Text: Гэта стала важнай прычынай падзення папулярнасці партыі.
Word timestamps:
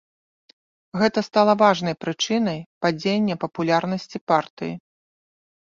Гэта 1.01 1.19
стала 1.27 1.53
важнай 1.63 1.95
прычынай 2.05 2.57
падзення 2.87 3.35
папулярнасці 3.47 4.17
партыі. 4.33 4.73